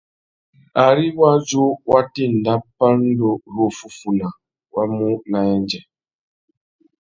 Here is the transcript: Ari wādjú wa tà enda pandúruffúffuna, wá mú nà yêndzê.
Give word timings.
Ari 0.85 1.05
wādjú 1.19 1.63
wa 1.89 1.99
tà 2.13 2.21
enda 2.27 2.53
pandúruffúffuna, 2.77 4.29
wá 4.73 4.83
mú 4.95 5.07
nà 5.31 5.39
yêndzê. 5.49 5.81